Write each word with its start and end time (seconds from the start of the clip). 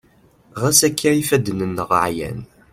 ɣas 0.61 0.79
akka 0.87 1.09
ifadden-nneɣ 1.21 1.89
ɛyan 2.05 2.39